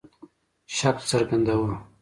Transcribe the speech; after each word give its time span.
شک 0.77 0.97
څرګنداوه. 1.09 1.73